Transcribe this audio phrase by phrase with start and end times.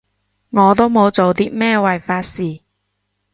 [0.49, 2.61] 我都冇做啲咩違法事